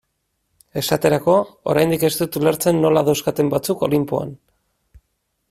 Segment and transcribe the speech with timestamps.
[0.81, 1.35] Esaterako,
[1.73, 4.35] oraindik ez dut ulertzen nola dauzkaten batzuk Olinpoan.